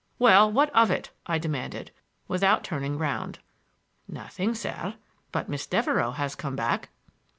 [0.17, 1.91] "Well, what of it?" I demanded,
[2.27, 3.37] without turning round.
[4.07, 4.95] "Nothing, sir;
[5.31, 6.89] but Miss Devereux has come back!"